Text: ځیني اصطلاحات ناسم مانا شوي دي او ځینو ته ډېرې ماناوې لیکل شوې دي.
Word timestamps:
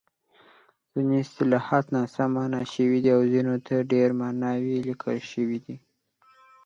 ځیني 0.93 1.17
اصطلاحات 1.25 1.85
ناسم 1.95 2.29
مانا 2.35 2.61
شوي 2.73 2.99
دي 3.03 3.09
او 3.17 3.21
ځینو 3.33 3.55
ته 3.65 3.75
ډېرې 3.91 4.13
ماناوې 4.21 4.75
لیکل 4.89 5.17
شوې 5.31 5.59
دي. 5.65 5.75